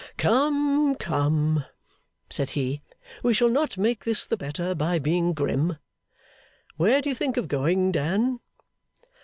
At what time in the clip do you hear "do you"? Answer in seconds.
7.03-7.13